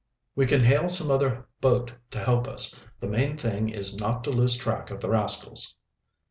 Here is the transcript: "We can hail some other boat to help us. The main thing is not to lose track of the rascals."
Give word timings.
"We 0.35 0.47
can 0.47 0.61
hail 0.63 0.89
some 0.89 1.11
other 1.11 1.45
boat 1.61 1.93
to 2.09 2.17
help 2.17 2.47
us. 2.47 2.79
The 2.99 3.05
main 3.07 3.37
thing 3.37 3.69
is 3.69 3.95
not 3.95 4.23
to 4.23 4.31
lose 4.31 4.57
track 4.57 4.89
of 4.89 4.99
the 4.99 5.11
rascals." 5.11 5.75